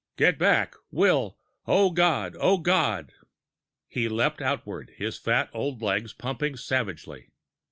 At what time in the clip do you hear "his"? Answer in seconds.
4.95-5.19